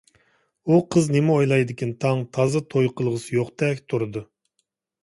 ئۇ 0.71 0.79
قىز 0.95 1.09
نېمە 1.15 1.35
ئويلايدىكىن 1.35 1.93
تاڭ، 2.07 2.25
تازا 2.39 2.65
توي 2.73 2.91
قىلغۇسى 2.99 3.39
يوقتەك 3.39 3.87
تۇرىدۇ. 3.93 4.27